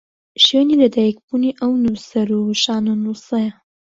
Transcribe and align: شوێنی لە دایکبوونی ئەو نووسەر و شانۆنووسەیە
شوێنی 0.43 0.75
لە 0.81 0.87
دایکبوونی 0.95 1.57
ئەو 1.61 1.71
نووسەر 1.83 2.29
و 2.33 2.57
شانۆنووسەیە 2.63 3.53